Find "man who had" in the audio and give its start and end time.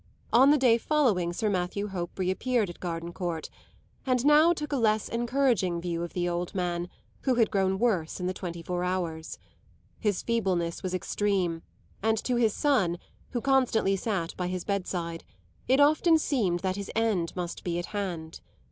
6.55-7.51